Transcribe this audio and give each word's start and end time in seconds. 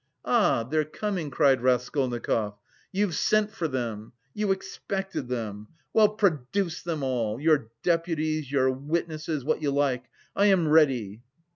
"Ah, 0.25 0.63
they're 0.63 0.83
coming," 0.83 1.29
cried 1.29 1.61
Raskolnikov. 1.61 2.57
"You've 2.91 3.13
sent 3.13 3.51
for 3.51 3.67
them! 3.67 4.13
You 4.33 4.51
expected 4.51 5.27
them! 5.27 5.67
Well, 5.93 6.09
produce 6.09 6.81
them 6.81 7.03
all: 7.03 7.39
your 7.39 7.69
deputies, 7.83 8.51
your 8.51 8.71
witnesses, 8.71 9.45
what 9.45 9.61
you 9.61 9.69
like!... 9.69 10.05
I 10.35 10.47
am 10.47 10.67
ready!" 10.69 11.21